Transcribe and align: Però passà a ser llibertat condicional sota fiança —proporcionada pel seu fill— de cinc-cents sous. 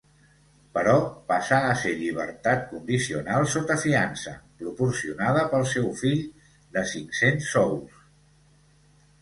Però 0.77 0.93
passà 1.31 1.57
a 1.65 1.75
ser 1.81 1.91
llibertat 1.99 2.63
condicional 2.71 3.45
sota 3.57 3.77
fiança 3.83 4.33
—proporcionada 4.39 5.45
pel 5.53 5.69
seu 5.75 5.87
fill— 6.01 6.27
de 6.79 6.87
cinc-cents 6.95 7.53
sous. 7.55 8.03